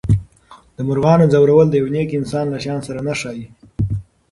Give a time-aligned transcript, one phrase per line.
[0.75, 3.45] د مرغانو ځورول د یو نېک انسان له شان سره نه ښایي.